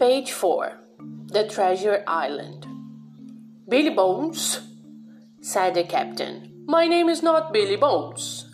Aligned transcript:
Page 0.00 0.32
4 0.32 0.72
The 1.26 1.46
Treasure 1.46 2.02
Island. 2.06 2.66
Billy 3.68 3.90
Bones, 3.90 4.60
said 5.42 5.74
the 5.74 5.84
captain. 5.84 6.64
My 6.66 6.86
name 6.86 7.10
is 7.10 7.22
not 7.22 7.52
Billy 7.52 7.76
Bones. 7.76 8.46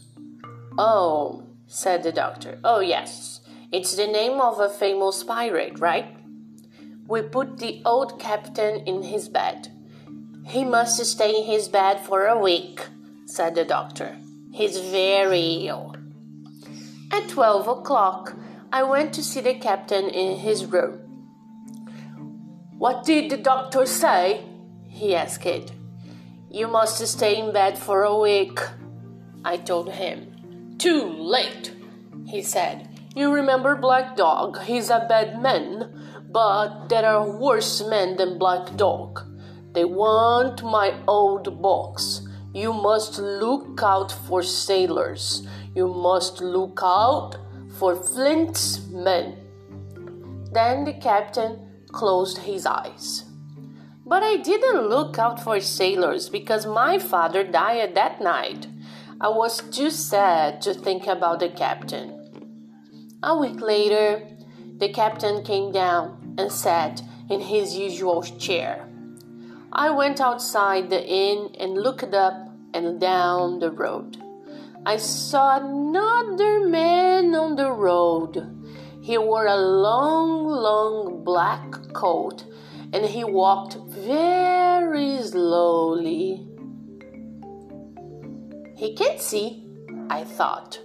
Oh, 0.77 1.45
said 1.69 2.03
the 2.03 2.11
doctor. 2.11 2.59
Oh, 2.64 2.80
yes. 2.80 3.43
It's 3.71 3.95
the 3.95 4.09
name 4.09 4.40
of 4.40 4.59
a 4.59 4.68
famous 4.68 5.22
pirate, 5.22 5.79
right? 5.79 6.17
We 7.07 7.22
put 7.22 7.58
the 7.58 7.81
old 7.85 8.18
captain 8.18 8.81
in 8.85 9.04
his 9.04 9.29
bed. 9.29 9.68
He 10.46 10.64
must 10.64 10.99
stay 11.07 11.32
in 11.32 11.44
his 11.44 11.68
bed 11.68 12.00
for 12.00 12.26
a 12.26 12.36
week, 12.36 12.81
said 13.25 13.54
the 13.54 13.64
doctor. 13.64 14.18
He's 14.50 14.81
very 14.81 15.68
ill. 15.68 15.94
At 17.13 17.29
twelve 17.29 17.68
o'clock, 17.68 18.35
I 18.72 18.82
went 18.82 19.14
to 19.14 19.22
see 19.22 19.43
the 19.43 19.54
captain 19.54 20.08
in 20.08 20.39
his 20.39 20.67
room. 20.67 21.06
What 22.79 23.04
did 23.04 23.30
the 23.30 23.39
doctor 23.39 23.86
say? 23.86 24.44
he 24.89 25.14
asked. 25.14 25.72
You 26.50 26.68
must 26.68 27.07
stay 27.07 27.39
in 27.39 27.53
bed 27.53 27.79
for 27.79 28.03
a 28.03 28.18
week, 28.18 28.61
I 29.44 29.57
told 29.57 29.93
him. 29.93 30.76
Too 30.79 31.03
late, 31.04 31.72
he 32.27 32.42
said. 32.42 32.89
You 33.14 33.33
remember 33.33 33.77
Black 33.77 34.14
Dog? 34.14 34.61
He's 34.62 34.91
a 34.91 35.06
bad 35.08 35.41
man, 35.41 35.89
but 36.31 36.89
there 36.89 37.06
are 37.06 37.27
worse 37.27 37.83
men 37.89 38.17
than 38.17 38.39
Black 38.39 38.77
Dog. 38.77 39.22
They 39.72 39.86
want 39.86 40.62
my 40.62 40.95
old 41.08 41.62
box. 41.62 42.28
You 42.53 42.75
must 42.75 43.19
look 43.19 43.81
out 43.83 44.12
for 44.12 44.42
sailors. 44.42 45.47
You 45.75 45.89
must 45.89 46.42
look 46.42 46.81
out 46.83 47.36
for 47.78 47.97
Flint's 47.97 48.86
men. 48.89 49.39
Then 50.53 50.84
the 50.84 50.95
captain 50.95 51.67
closed 51.92 52.39
his 52.39 52.67
eyes. 52.67 53.25
But 54.05 54.23
I 54.23 54.37
didn't 54.37 54.89
look 54.89 55.19
out 55.19 55.42
for 55.42 55.59
sailors 55.61 56.29
because 56.29 56.65
my 56.67 56.98
father 56.98 57.42
died 57.42 57.95
that 57.95 58.20
night. 58.20 58.69
I 59.20 59.29
was 59.29 59.62
too 59.70 59.91
sad 59.91 60.61
to 60.62 60.75
think 60.75 61.07
about 61.07 61.41
the 61.41 61.48
captain. 61.48 62.12
A 63.23 63.37
week 63.37 63.61
later, 63.61 64.29
the 64.79 64.92
captain 64.92 65.42
came 65.42 65.73
down 65.73 66.34
and 66.39 66.53
sat 66.53 67.03
in 67.29 67.41
his 67.41 67.77
usual 67.77 68.23
chair. 68.23 68.89
I 69.73 69.91
went 69.91 70.20
outside 70.20 70.91
the 70.91 71.05
inn 71.05 71.57
and 71.59 71.83
looked 71.83 72.14
up 72.14 72.48
and 72.73 73.01
down 73.01 73.59
the 73.59 73.70
road. 73.70 74.19
I 74.84 74.98
saw 74.98 75.57
another 75.57 76.69
man 76.69 77.34
on 77.34 77.57
the 77.57 77.73
road. 77.73 78.66
He 79.07 79.17
wore 79.19 79.47
a 79.47 79.55
long, 79.55 80.49
long 80.49 81.23
black 81.23 81.93
coat 81.93 82.43
and 82.93 83.05
he 83.05 83.23
walked 83.23 83.77
very 83.87 85.23
slowly. 85.23 86.45
He 88.77 88.97
can't 88.97 89.21
see, 89.21 89.65
I 90.11 90.25
thought. 90.25 90.81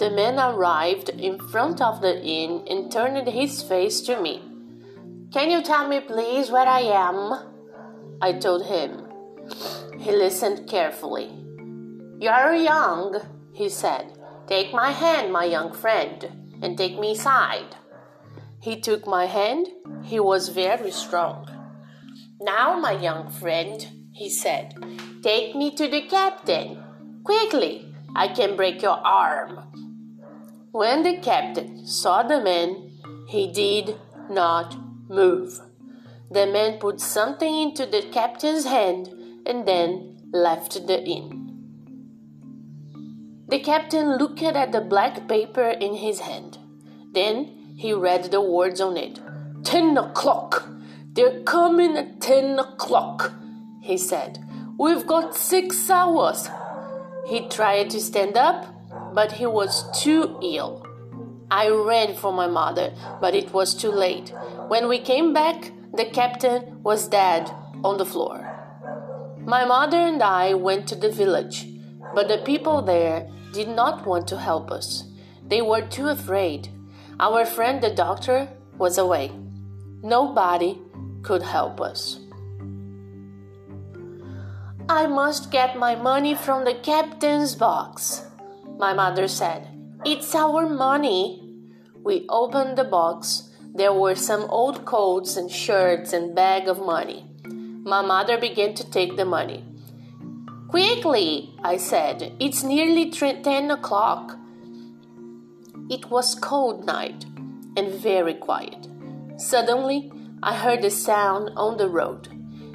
The 0.00 0.10
man 0.10 0.40
arrived 0.40 1.10
in 1.10 1.38
front 1.38 1.80
of 1.80 2.00
the 2.00 2.20
inn 2.24 2.64
and 2.68 2.90
turned 2.90 3.28
his 3.28 3.62
face 3.62 4.00
to 4.00 4.20
me. 4.20 4.42
Can 5.32 5.48
you 5.48 5.62
tell 5.62 5.86
me, 5.86 6.00
please, 6.00 6.50
where 6.50 6.66
I 6.66 6.80
am? 6.80 7.38
I 8.20 8.32
told 8.32 8.66
him. 8.66 9.06
He 10.00 10.10
listened 10.10 10.68
carefully. 10.68 11.30
You're 12.18 12.54
young, 12.54 13.20
he 13.52 13.68
said. 13.68 14.18
Take 14.48 14.74
my 14.74 14.90
hand, 14.90 15.32
my 15.32 15.44
young 15.44 15.72
friend, 15.72 16.43
and 16.62 16.76
take 16.76 16.98
me 16.98 17.12
aside. 17.12 17.76
He 18.60 18.80
took 18.80 19.06
my 19.06 19.26
hand. 19.26 19.68
He 20.02 20.18
was 20.20 20.48
very 20.48 20.90
strong. 20.90 21.48
Now, 22.40 22.78
my 22.78 22.92
young 22.92 23.30
friend, 23.30 23.86
he 24.12 24.28
said, 24.30 24.74
take 25.22 25.54
me 25.54 25.74
to 25.76 25.88
the 25.88 26.02
captain. 26.02 26.82
Quickly, 27.24 27.94
I 28.16 28.28
can 28.28 28.56
break 28.56 28.82
your 28.82 28.98
arm. 29.06 29.60
When 30.72 31.02
the 31.02 31.18
captain 31.18 31.86
saw 31.86 32.22
the 32.22 32.40
man, 32.40 32.90
he 33.28 33.50
did 33.50 33.96
not 34.28 34.76
move. 35.08 35.60
The 36.30 36.46
man 36.46 36.78
put 36.78 37.00
something 37.00 37.54
into 37.54 37.86
the 37.86 38.02
captain's 38.02 38.64
hand 38.64 39.08
and 39.46 39.66
then 39.66 40.18
left 40.32 40.86
the 40.86 41.02
inn. 41.02 41.43
The 43.54 43.60
captain 43.60 44.18
looked 44.18 44.42
at 44.42 44.72
the 44.72 44.80
black 44.80 45.28
paper 45.28 45.68
in 45.68 45.94
his 45.94 46.18
hand. 46.18 46.58
Then 47.12 47.76
he 47.76 47.92
read 47.92 48.24
the 48.24 48.40
words 48.40 48.80
on 48.80 48.96
it. 48.96 49.20
Ten 49.62 49.96
o'clock! 49.96 50.68
They're 51.12 51.40
coming 51.44 51.96
at 51.96 52.20
ten 52.20 52.58
o'clock, 52.58 53.32
he 53.80 53.96
said. 53.96 54.44
We've 54.76 55.06
got 55.06 55.36
six 55.36 55.88
hours. 55.88 56.50
He 57.28 57.48
tried 57.48 57.90
to 57.90 58.00
stand 58.00 58.36
up, 58.36 58.66
but 59.14 59.30
he 59.30 59.46
was 59.46 59.84
too 60.02 60.36
ill. 60.42 60.84
I 61.48 61.68
ran 61.68 62.16
for 62.16 62.32
my 62.32 62.48
mother, 62.48 62.92
but 63.20 63.36
it 63.36 63.52
was 63.52 63.72
too 63.72 63.92
late. 63.92 64.32
When 64.66 64.88
we 64.88 64.98
came 64.98 65.32
back, 65.32 65.70
the 65.92 66.06
captain 66.06 66.82
was 66.82 67.06
dead 67.06 67.52
on 67.84 67.98
the 67.98 68.04
floor. 68.04 68.50
My 69.46 69.64
mother 69.64 69.98
and 69.98 70.20
I 70.24 70.54
went 70.54 70.88
to 70.88 70.96
the 70.96 71.12
village, 71.12 71.68
but 72.16 72.26
the 72.26 72.38
people 72.38 72.82
there 72.82 73.30
did 73.54 73.68
not 73.68 74.04
want 74.04 74.26
to 74.28 74.36
help 74.36 74.70
us. 74.70 75.04
They 75.46 75.62
were 75.62 75.82
too 75.82 76.08
afraid. 76.08 76.68
Our 77.20 77.46
friend 77.46 77.80
the 77.80 77.90
doctor 77.90 78.48
was 78.76 78.98
away. 78.98 79.30
Nobody 80.02 80.78
could 81.22 81.42
help 81.42 81.80
us. 81.80 82.18
I 84.88 85.06
must 85.06 85.50
get 85.50 85.78
my 85.78 85.94
money 85.94 86.34
from 86.34 86.64
the 86.64 86.74
captain's 86.74 87.54
box, 87.54 88.26
my 88.76 88.92
mother 88.92 89.28
said. 89.28 89.68
It's 90.04 90.34
our 90.34 90.68
money. 90.68 91.40
We 92.02 92.26
opened 92.28 92.76
the 92.76 92.84
box. 92.84 93.50
There 93.74 93.94
were 93.94 94.14
some 94.14 94.42
old 94.50 94.84
coats 94.84 95.36
and 95.36 95.50
shirts 95.50 96.12
and 96.12 96.34
bag 96.34 96.68
of 96.68 96.84
money. 96.84 97.24
My 97.46 98.02
mother 98.02 98.36
began 98.36 98.74
to 98.74 98.90
take 98.90 99.16
the 99.16 99.24
money. 99.24 99.64
Quickly, 100.74 101.54
I 101.62 101.76
said. 101.76 102.32
It's 102.40 102.64
nearly 102.64 103.08
ten 103.08 103.70
o'clock. 103.70 104.36
It 105.88 106.10
was 106.10 106.34
cold 106.34 106.84
night 106.84 107.26
and 107.76 107.94
very 107.94 108.34
quiet. 108.34 108.88
Suddenly, 109.36 110.10
I 110.42 110.56
heard 110.56 110.84
a 110.84 110.90
sound 110.90 111.52
on 111.56 111.76
the 111.76 111.88
road. 111.88 112.26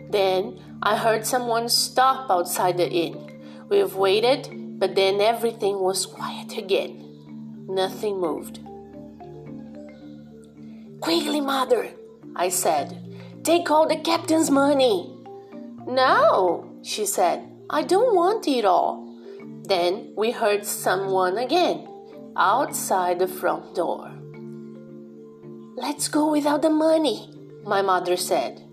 Then 0.10 0.62
I 0.82 0.96
heard 0.96 1.26
someone 1.26 1.68
stop 1.68 2.32
outside 2.32 2.78
the 2.78 2.90
inn. 2.90 3.18
We've 3.68 3.94
waited, 3.94 4.80
but 4.80 4.96
then 4.96 5.20
everything 5.20 5.82
was 5.82 6.06
quiet 6.06 6.58
again. 6.58 7.66
Nothing 7.68 8.22
moved. 8.22 8.60
Quickly, 11.02 11.42
mother, 11.42 11.92
I 12.34 12.48
said. 12.48 12.98
Take 13.44 13.70
all 13.70 13.90
the 13.90 13.98
captain's 13.98 14.50
money. 14.50 15.14
No, 15.86 16.80
she 16.82 17.06
said. 17.06 17.49
I 17.72 17.84
don't 17.84 18.16
want 18.16 18.48
it 18.48 18.66
all. 18.66 19.08
Then 19.68 20.14
we 20.18 20.32
heard 20.32 20.66
someone 20.66 21.38
again 21.38 21.88
outside 22.36 23.20
the 23.20 23.28
front 23.28 23.76
door. 23.76 24.12
Let's 25.76 26.08
go 26.08 26.32
without 26.32 26.64
the 26.64 26.72
money, 26.72 27.30
my 27.64 27.84
mother 27.84 28.18
said. 28.18 28.64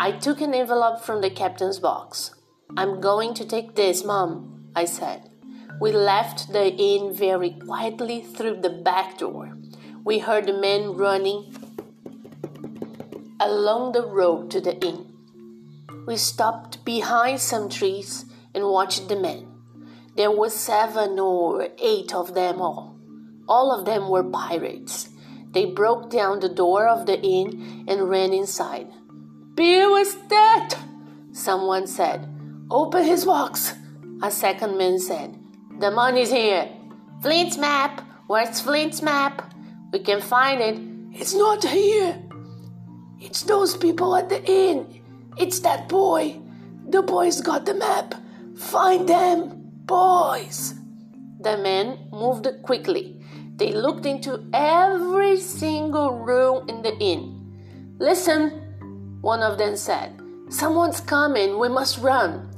I 0.00 0.10
took 0.10 0.40
an 0.40 0.54
envelope 0.54 1.02
from 1.02 1.20
the 1.20 1.30
captain's 1.30 1.78
box. 1.78 2.34
I'm 2.76 3.00
going 3.00 3.32
to 3.34 3.46
take 3.46 3.76
this, 3.76 4.04
Mom, 4.04 4.70
I 4.74 4.84
said. 4.84 5.30
We 5.80 5.92
left 5.92 6.52
the 6.52 6.74
inn 6.74 7.14
very 7.14 7.50
quietly 7.50 8.22
through 8.22 8.60
the 8.60 8.70
back 8.70 9.18
door. 9.18 9.56
We 10.04 10.18
heard 10.18 10.46
the 10.46 10.60
men 10.60 10.94
running 10.96 11.54
along 13.38 13.92
the 13.92 14.04
road 14.04 14.50
to 14.50 14.60
the 14.60 14.76
inn. 14.84 15.17
We 16.08 16.16
stopped 16.16 16.86
behind 16.86 17.38
some 17.38 17.68
trees 17.68 18.24
and 18.54 18.64
watched 18.64 19.10
the 19.10 19.16
men. 19.16 19.46
There 20.16 20.30
were 20.30 20.48
seven 20.48 21.18
or 21.18 21.68
eight 21.76 22.14
of 22.14 22.32
them 22.32 22.62
all. 22.62 22.96
All 23.46 23.78
of 23.78 23.84
them 23.84 24.08
were 24.08 24.24
pirates. 24.24 25.10
They 25.50 25.66
broke 25.66 26.08
down 26.08 26.40
the 26.40 26.48
door 26.48 26.88
of 26.88 27.04
the 27.04 27.20
inn 27.20 27.84
and 27.86 28.08
ran 28.08 28.32
inside. 28.32 28.88
Bill 29.54 29.96
is 29.96 30.14
dead, 30.30 30.76
someone 31.32 31.86
said. 31.86 32.26
Open 32.70 33.04
his 33.04 33.26
box, 33.26 33.74
a 34.22 34.30
second 34.30 34.78
man 34.78 34.98
said. 34.98 35.38
The 35.78 35.90
money's 35.90 36.30
here. 36.30 36.70
Flint's 37.20 37.58
map. 37.58 38.00
Where's 38.28 38.62
Flint's 38.62 39.02
map? 39.02 39.52
We 39.92 39.98
can 39.98 40.22
find 40.22 40.62
it. 40.62 41.20
It's 41.20 41.34
not 41.34 41.62
here. 41.64 42.18
It's 43.20 43.42
those 43.42 43.76
people 43.76 44.16
at 44.16 44.30
the 44.30 44.42
inn. 44.50 44.97
It's 45.38 45.60
that 45.60 45.88
boy. 45.88 46.40
The 46.88 47.00
boy's 47.00 47.40
got 47.40 47.64
the 47.64 47.74
map. 47.74 48.16
Find 48.56 49.08
them, 49.08 49.70
boys. 49.86 50.74
The 51.38 51.56
men 51.56 52.08
moved 52.10 52.48
quickly. 52.64 53.22
They 53.54 53.70
looked 53.70 54.04
into 54.04 54.44
every 54.52 55.38
single 55.38 56.18
room 56.18 56.68
in 56.68 56.82
the 56.82 56.96
inn. 56.98 57.94
Listen, 58.00 59.18
one 59.20 59.42
of 59.42 59.58
them 59.58 59.76
said. 59.76 60.20
Someone's 60.48 61.00
coming. 61.00 61.58
We 61.58 61.68
must 61.68 61.98
run. 61.98 62.50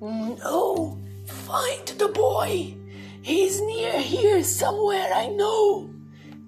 No, 0.00 0.98
find 1.26 1.86
the 1.86 2.08
boy. 2.08 2.74
He's 3.22 3.60
near 3.60 4.00
here 4.00 4.42
somewhere, 4.42 5.08
I 5.14 5.28
know. 5.28 5.88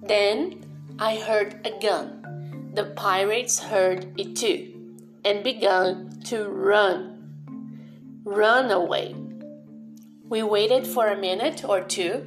Then 0.03 0.65
I 0.99 1.15
heard 1.15 1.65
a 1.65 1.79
gun. 1.79 2.71
The 2.73 2.91
pirates 2.95 3.59
heard 3.59 4.19
it 4.19 4.35
too 4.35 4.76
and 5.27 5.43
began 5.43 6.09
to 6.23 6.47
run. 6.47 8.21
Run 8.23 8.71
away. 8.71 9.13
We 10.29 10.41
waited 10.41 10.87
for 10.87 11.07
a 11.07 11.17
minute 11.17 11.65
or 11.65 11.81
two 11.81 12.25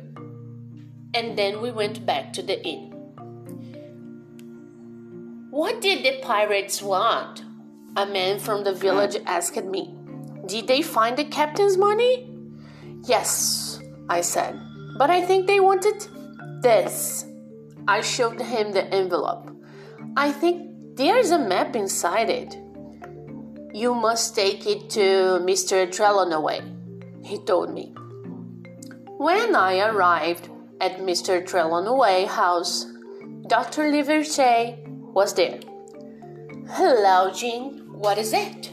and 1.14 1.36
then 1.36 1.62
we 1.62 1.70
went 1.70 2.04
back 2.04 2.32
to 2.34 2.42
the 2.42 2.62
inn. 2.62 2.90
What 5.50 5.80
did 5.80 6.04
the 6.04 6.20
pirates 6.20 6.82
want? 6.82 7.42
A 7.96 8.04
man 8.06 8.38
from 8.38 8.64
the 8.64 8.74
village 8.74 9.16
asked 9.26 9.64
me. 9.64 9.94
Did 10.46 10.68
they 10.68 10.82
find 10.82 11.16
the 11.16 11.24
captain's 11.24 11.78
money? 11.78 12.30
Yes, 13.04 13.80
I 14.10 14.20
said, 14.20 14.60
but 14.98 15.10
I 15.10 15.22
think 15.22 15.46
they 15.46 15.58
wanted 15.58 16.06
this. 16.62 17.24
I 17.88 18.02
showed 18.02 18.40
him 18.40 18.72
the 18.72 18.84
envelope. 18.94 19.50
I 20.16 20.30
think 20.32 20.96
there's 20.96 21.30
a 21.30 21.38
map 21.38 21.74
inside 21.74 22.28
it. 22.28 22.56
You 23.72 23.94
must 23.94 24.34
take 24.34 24.66
it 24.66 24.90
to 24.90 25.38
Mr. 25.46 25.90
Trelawney, 25.90 26.60
he 27.22 27.38
told 27.38 27.72
me. 27.72 27.94
When 29.16 29.54
I 29.54 29.78
arrived 29.88 30.48
at 30.80 30.98
Mr. 30.98 31.46
Trelawney 31.46 32.24
house, 32.26 32.86
Dr. 33.46 33.90
Livesey 33.90 34.76
was 34.86 35.34
there. 35.34 35.60
Hello, 36.70 37.30
Jim. 37.30 37.92
What 37.92 38.18
is 38.18 38.32
it? 38.32 38.72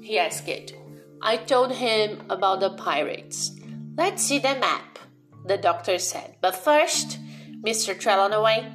He 0.00 0.18
asked. 0.18 0.74
I 1.20 1.36
told 1.36 1.72
him 1.72 2.22
about 2.30 2.60
the 2.60 2.70
pirates. 2.70 3.52
Let's 3.96 4.22
see 4.22 4.38
the 4.38 4.54
map, 4.56 4.98
the 5.46 5.56
doctor 5.56 5.98
said. 5.98 6.36
But 6.40 6.54
first, 6.54 7.18
Mr. 7.64 7.98
Trelawney, 7.98 8.66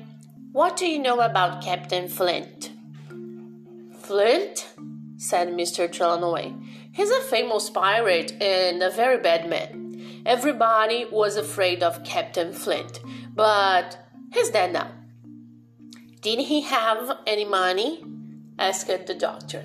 what 0.51 0.77
do 0.77 0.87
you 0.87 0.99
know 0.99 1.19
about 1.19 1.63
Captain 1.63 2.07
Flint? 2.07 2.71
Flint? 4.01 4.65
Said 5.17 5.49
Mr. 5.49 5.91
Trelawney. 5.91 6.55
He's 6.91 7.09
a 7.09 7.21
famous 7.21 7.69
pirate 7.69 8.31
and 8.41 8.81
a 8.81 8.89
very 8.89 9.17
bad 9.17 9.49
man. 9.49 10.23
Everybody 10.25 11.05
was 11.11 11.35
afraid 11.35 11.83
of 11.83 12.03
Captain 12.03 12.53
Flint, 12.53 12.99
but 13.33 13.97
he's 14.33 14.49
dead 14.49 14.73
now. 14.73 14.91
Did 16.21 16.39
he 16.39 16.61
have 16.61 17.19
any 17.25 17.45
money? 17.45 18.03
asked 18.59 19.07
the 19.07 19.13
doctor. 19.13 19.63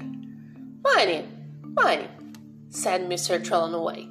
Money, 0.82 1.26
money, 1.62 2.08
said 2.68 3.02
Mr. 3.02 3.42
Trelawney. 3.42 4.10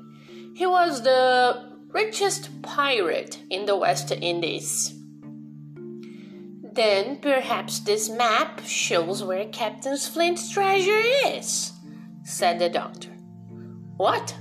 He 0.56 0.66
was 0.66 1.04
the 1.04 1.72
richest 1.90 2.62
pirate 2.62 3.40
in 3.50 3.66
the 3.66 3.76
West 3.76 4.12
Indies. 4.12 5.01
Then 6.72 7.18
perhaps 7.18 7.80
this 7.80 8.10
map 8.10 8.62
shows 8.66 9.24
where 9.24 9.46
Captain 9.46 9.98
Flint's 9.98 10.52
treasure 10.52 11.02
is, 11.26 11.74
said 12.24 12.60
the 12.60 12.70
doctor. 12.70 13.10
What? 13.98 14.36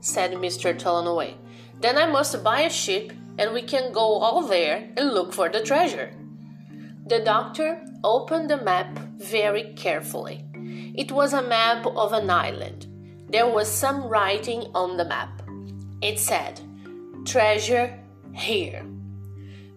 said 0.00 0.32
Mr. 0.32 0.78
Trelawney. 0.78 1.38
Then 1.80 1.96
I 1.96 2.06
must 2.06 2.44
buy 2.44 2.60
a 2.60 2.70
ship 2.70 3.12
and 3.38 3.54
we 3.54 3.62
can 3.62 3.92
go 3.92 4.18
all 4.18 4.42
there 4.46 4.90
and 4.96 5.12
look 5.12 5.32
for 5.32 5.48
the 5.48 5.62
treasure. 5.62 6.12
The 7.06 7.20
doctor 7.20 7.84
opened 8.04 8.50
the 8.50 8.58
map 8.58 8.98
very 9.16 9.72
carefully. 9.74 10.44
It 10.94 11.10
was 11.10 11.32
a 11.32 11.42
map 11.42 11.86
of 11.86 12.12
an 12.12 12.28
island. 12.28 12.86
There 13.30 13.48
was 13.48 13.70
some 13.70 14.04
writing 14.04 14.70
on 14.74 14.96
the 14.96 15.04
map. 15.04 15.42
It 16.02 16.18
said, 16.18 16.60
Treasure 17.24 17.98
here. 18.32 18.84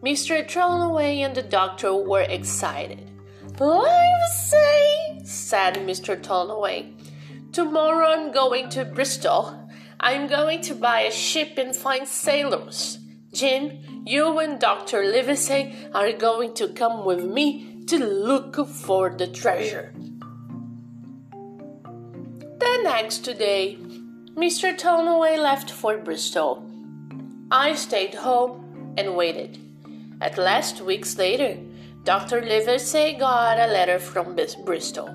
Mr. 0.04 0.48
Trelawney 0.48 1.24
and 1.24 1.36
the 1.36 1.42
doctor 1.42 1.94
were 1.96 2.22
excited. 2.22 3.10
say, 4.36 5.22
said 5.24 5.76
Mr. 5.78 6.22
Trelawney. 6.22 6.96
Tomorrow 7.52 8.10
I'm 8.10 8.32
going 8.32 8.70
to 8.70 8.86
Bristol. 8.86 9.68
I'm 10.00 10.28
going 10.28 10.62
to 10.62 10.76
buy 10.76 11.02
a 11.02 11.12
ship 11.12 11.58
and 11.58 11.76
find 11.76 12.08
sailors. 12.08 13.00
Jim, 13.34 14.04
you 14.06 14.38
and 14.38 14.60
Dr. 14.60 15.04
Livesey 15.04 15.76
are 15.96 16.12
going 16.12 16.54
to 16.54 16.68
come 16.70 17.04
with 17.04 17.24
me 17.24 17.84
to 17.88 17.98
look 17.98 18.68
for 18.68 19.10
the 19.10 19.26
treasure. 19.26 19.94
The 22.60 22.80
next 22.84 23.22
day, 23.40 23.80
Mr. 24.36 24.78
Trelawney 24.78 25.38
left 25.38 25.72
for 25.72 25.98
Bristol. 25.98 26.64
I 27.50 27.74
stayed 27.74 28.14
home 28.14 28.94
and 28.96 29.16
waited. 29.16 29.67
At 30.20 30.38
last, 30.38 30.82
weeks 30.82 31.18
later, 31.18 31.58
Dr. 32.04 32.42
Livesey 32.42 33.14
got 33.14 33.60
a 33.60 33.68
letter 33.68 34.00
from 34.00 34.36
Bristol. 34.66 35.08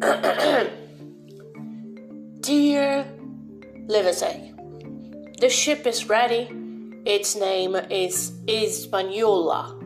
Dear 2.40 3.06
Livesey, 3.86 4.52
the 5.38 5.48
ship 5.48 5.86
is 5.86 6.08
ready. 6.08 6.50
Its 7.04 7.36
name 7.36 7.76
is 7.90 8.32
Hispaniola. 8.48 9.80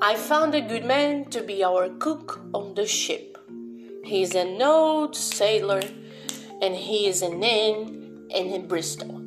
I 0.00 0.16
found 0.16 0.54
a 0.54 0.62
good 0.62 0.86
man 0.86 1.26
to 1.26 1.42
be 1.42 1.62
our 1.62 1.90
cook 1.90 2.40
on 2.54 2.72
the 2.74 2.86
ship. 2.86 3.36
He's 4.04 4.34
an 4.34 4.60
old 4.62 5.14
sailor 5.14 5.82
and 6.62 6.74
he 6.74 7.06
is 7.06 7.20
an 7.22 7.42
inn 7.42 8.26
in 8.30 8.66
Bristol. 8.66 9.21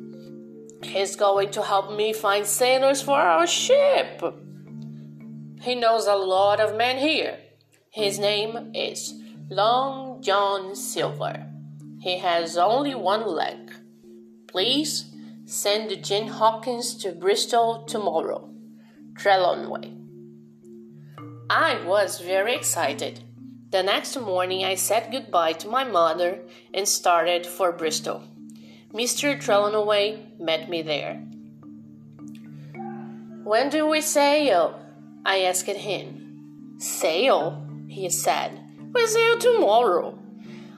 He's 0.86 1.16
going 1.16 1.50
to 1.52 1.62
help 1.62 1.92
me 1.92 2.12
find 2.12 2.46
sailors 2.46 3.02
for 3.02 3.18
our 3.18 3.46
ship. 3.46 4.22
He 5.60 5.74
knows 5.74 6.06
a 6.06 6.14
lot 6.14 6.60
of 6.60 6.76
men 6.76 6.98
here. 6.98 7.38
His 7.90 8.18
name 8.18 8.72
is 8.74 9.14
Long 9.50 10.22
John 10.22 10.74
Silver. 10.74 11.46
He 12.00 12.18
has 12.18 12.56
only 12.56 12.94
one 12.94 13.26
leg. 13.26 13.72
Please 14.48 15.16
Send 15.48 16.04
Jim 16.04 16.26
Hawkins 16.26 16.96
to 16.96 17.12
Bristol 17.12 17.84
tomorrow. 17.84 18.50
Trelawney. 19.16 19.96
I 21.48 21.80
was 21.86 22.20
very 22.20 22.56
excited. 22.56 23.20
The 23.70 23.84
next 23.84 24.16
morning, 24.16 24.64
I 24.64 24.74
said 24.74 25.12
goodbye 25.12 25.52
to 25.52 25.68
my 25.68 25.84
mother 25.84 26.40
and 26.74 26.88
started 26.88 27.46
for 27.46 27.70
Bristol. 27.70 28.24
Mr. 28.92 29.38
Trelawney 29.40 30.26
met 30.38 30.68
me 30.68 30.82
there. 30.82 31.14
When 33.44 33.68
do 33.68 33.86
we 33.86 34.00
sail? 34.00 34.80
I 35.24 35.42
asked 35.42 35.68
him. 35.68 36.76
Sail? 36.78 37.62
he 37.88 38.08
said. 38.10 38.60
We 38.94 39.06
sail 39.06 39.38
tomorrow. 39.38 40.18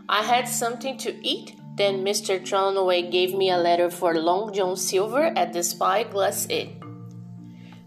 I 0.09 0.23
had 0.23 0.49
something 0.49 0.97
to 0.99 1.15
eat 1.27 1.59
then 1.79 2.05
Mr. 2.05 2.45
Trelawney 2.45 3.09
gave 3.09 3.35
me 3.35 3.51
a 3.51 3.57
letter 3.57 3.89
for 3.89 4.13
Long 4.13 4.53
John 4.53 4.77
Silver 4.77 5.33
at 5.37 5.53
the 5.53 5.63
Spyglass 5.63 6.47
Inn. 6.47 6.75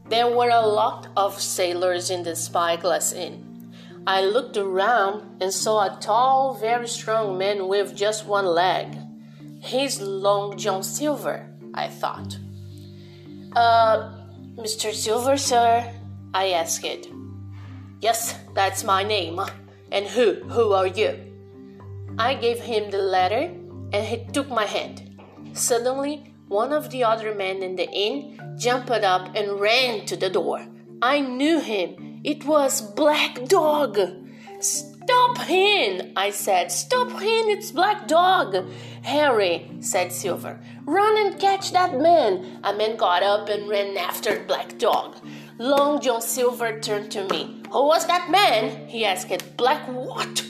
There 0.08 0.34
were 0.34 0.50
a 0.50 0.66
lot 0.66 1.10
of 1.18 1.42
sailors 1.42 2.10
in 2.10 2.24
the 2.24 2.38
Spyglass 2.38 3.12
Inn. 3.12 3.74
I 4.08 4.22
looked 4.24 4.56
around 4.56 5.42
and 5.42 5.54
saw 5.54 5.84
a 5.84 6.00
tall, 6.00 6.54
very 6.54 6.88
strong 6.88 7.38
man 7.38 7.68
with 7.68 7.94
just 7.94 8.26
one 8.26 8.46
leg. 8.46 8.98
He's 9.62 10.02
Long 10.02 10.58
John 10.58 10.82
Silver, 10.82 11.48
I 11.74 11.88
thought. 11.88 12.38
Uh, 13.56 14.12
Mr. 14.58 14.92
Silver, 14.92 15.38
sir? 15.38 15.88
I 16.34 16.50
asked. 16.50 17.08
Yes, 18.02 18.36
that's 18.56 18.84
my 18.84 19.04
name. 19.04 19.40
And 19.92 20.08
who? 20.08 20.34
Who 20.50 20.74
are 20.74 20.88
you? 20.88 21.16
I 22.18 22.34
gave 22.34 22.60
him 22.60 22.90
the 22.90 22.98
letter 22.98 23.54
and 23.94 24.06
he 24.06 24.26
took 24.34 24.50
my 24.50 24.66
hand. 24.66 25.22
Suddenly, 25.54 26.34
one 26.48 26.74
of 26.74 26.90
the 26.90 27.04
other 27.04 27.36
men 27.36 27.62
in 27.62 27.76
the 27.76 27.90
inn 27.90 28.40
jumped 28.58 28.90
up 28.90 29.36
and 29.36 29.60
ran 29.60 30.06
to 30.08 30.16
the 30.16 30.30
door. 30.30 30.66
I 31.04 31.22
knew 31.22 31.60
him. 31.60 32.22
It 32.24 32.46
was 32.46 32.82
Black 32.82 33.46
Dog. 33.46 34.00
Stop 34.60 35.38
him, 35.40 36.14
I 36.16 36.30
said. 36.32 36.72
Stop 36.72 37.10
him, 37.12 37.50
it's 37.50 37.72
Black 37.72 38.08
Dog. 38.08 38.56
Harry, 39.02 39.70
said 39.80 40.12
Silver, 40.12 40.60
run 40.86 41.18
and 41.18 41.40
catch 41.40 41.72
that 41.72 41.98
man. 41.98 42.60
A 42.64 42.74
man 42.74 42.98
got 42.98 43.24
up 43.24 43.50
and 43.50 43.68
ran 43.68 43.98
after 43.98 44.44
Black 44.46 44.78
Dog. 44.78 45.16
Long 45.58 46.02
John 46.02 46.22
Silver 46.22 46.80
turned 46.80 47.12
to 47.12 47.28
me. 47.28 47.62
Who 47.72 47.86
was 47.86 48.08
that 48.08 48.30
man? 48.30 48.88
he 48.88 49.06
asked. 49.06 49.58
Black 49.58 49.88
what? 49.88 50.46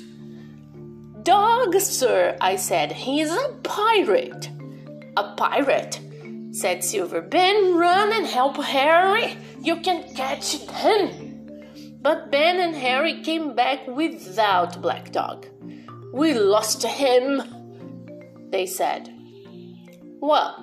Dog, 1.24 1.79
sir, 1.79 2.38
I 2.41 2.55
said. 2.55 2.91
He's 2.91 3.31
a 3.31 3.60
pirate. 3.63 4.50
A 5.17 5.36
pirate? 5.36 6.00
said 6.51 6.84
Silver. 6.84 7.22
Ben, 7.22 7.75
run 7.75 8.12
and 8.12 8.25
help 8.25 8.58
Harry. 8.58 9.38
You 9.62 9.77
can 9.77 10.13
catch 10.15 10.58
him. 10.58 12.00
But 12.01 12.31
Ben 12.31 12.60
and 12.60 12.75
Harry 12.75 13.22
came 13.22 13.53
back 13.55 13.88
without 13.88 14.81
Black 14.81 15.12
Dog. 15.12 15.46
We 16.13 16.34
lost 16.34 16.84
him, 16.84 17.43
they 18.51 18.65
said. 18.65 19.13
Well, 20.20 20.55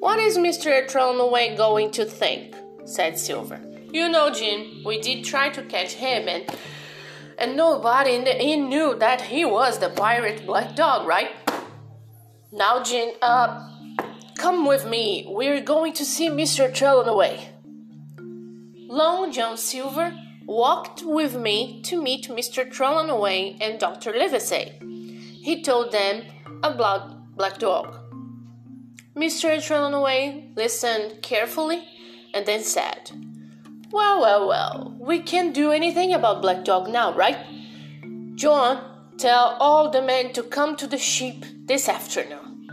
what 0.00 0.18
is 0.18 0.38
Mr. 0.38 0.86
Trelawney 0.88 1.56
going 1.56 1.90
to 1.92 2.04
think? 2.04 2.54
said 2.84 3.18
Silver. 3.18 3.60
You 3.92 4.08
know, 4.08 4.30
Jim, 4.30 4.82
we 4.84 5.00
did 5.00 5.24
try 5.24 5.48
to 5.50 5.62
catch 5.62 5.92
him 5.94 6.28
and 6.28 6.44
and 7.38 7.56
nobody 7.56 8.14
in 8.14 8.24
the 8.24 8.40
inn 8.40 8.68
knew 8.68 8.94
that 8.96 9.20
he 9.22 9.44
was 9.44 9.78
the 9.78 9.90
pirate 9.90 10.46
black 10.46 10.76
dog, 10.76 11.06
right? 11.06 11.30
Now, 12.52 12.82
Jim, 12.82 13.10
uh, 13.20 13.68
come 14.36 14.66
with 14.66 14.86
me. 14.86 15.26
We're 15.28 15.60
going 15.60 15.92
to 15.94 16.04
see 16.04 16.28
Mr. 16.28 16.72
Trelawney. 16.72 17.48
Long 18.88 19.32
John 19.32 19.56
Silver 19.56 20.16
walked 20.46 21.02
with 21.02 21.34
me 21.34 21.82
to 21.82 22.00
meet 22.00 22.28
Mr. 22.28 22.70
Trelawney 22.70 23.56
and 23.60 23.80
Dr. 23.80 24.12
Livesey. 24.12 24.72
He 25.42 25.62
told 25.62 25.90
them 25.90 26.22
about 26.62 27.13
Black 27.36 27.58
Dog. 27.58 27.96
Mr. 29.16 29.60
Trelawney 29.64 30.52
listened 30.56 31.20
carefully 31.22 31.84
and 32.32 32.46
then 32.46 32.62
said, 32.62 33.10
Well, 33.90 34.20
well, 34.20 34.46
well, 34.48 34.96
we 35.00 35.20
can't 35.20 35.54
do 35.54 35.72
anything 35.72 36.12
about 36.14 36.42
Black 36.42 36.64
Dog 36.64 36.88
now, 36.88 37.12
right? 37.14 37.38
John, 38.36 39.12
tell 39.18 39.56
all 39.60 39.90
the 39.90 40.02
men 40.02 40.32
to 40.32 40.42
come 40.42 40.76
to 40.76 40.86
the 40.86 40.98
ship 40.98 41.44
this 41.66 41.88
afternoon. 41.88 42.68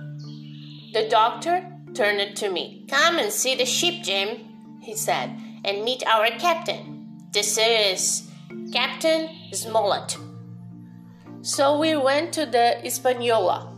The 0.94 1.08
doctor 1.10 1.72
turned 1.94 2.36
to 2.38 2.50
me. 2.50 2.86
Come 2.90 3.18
and 3.18 3.32
see 3.32 3.56
the 3.56 3.66
ship, 3.66 4.04
Jim, 4.04 4.40
he 4.82 4.96
said, 4.96 5.32
and 5.64 5.84
meet 5.84 6.06
our 6.06 6.30
captain. 6.38 7.20
This 7.32 7.58
is 7.58 8.30
Captain 8.74 9.30
Smollett. 9.54 10.18
So 11.42 11.80
we 11.80 11.96
went 11.96 12.34
to 12.34 12.46
the 12.46 12.76
Hispaniola. 12.84 13.71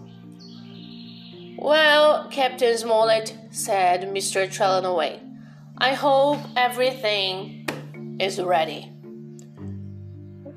Well, 1.63 2.27
Captain 2.27 2.77
Smollett, 2.77 3.37
said 3.51 4.13
Mr. 4.13 4.51
Trelawney, 4.51 5.21
I 5.77 5.93
hope 5.93 6.39
everything 6.57 7.65
is 8.19 8.41
ready. 8.41 8.91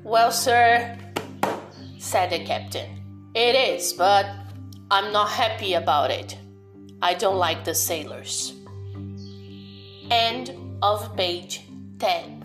Well, 0.03 0.33
sir, 0.33 0.97
said 1.97 2.31
the 2.31 2.43
captain, 2.43 3.01
it 3.33 3.55
is, 3.55 3.93
but 3.93 4.25
I'm 4.91 5.13
not 5.13 5.29
happy 5.29 5.75
about 5.75 6.11
it. 6.11 6.37
I 7.01 7.13
don't 7.13 7.37
like 7.37 7.63
the 7.63 7.73
sailors. 7.73 8.53
End 10.11 10.51
of 10.81 11.15
page 11.15 11.61
10. 11.99 12.36